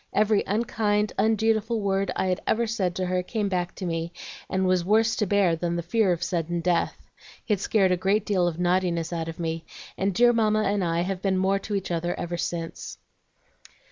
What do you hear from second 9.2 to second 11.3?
of me, and dear Mamma and I have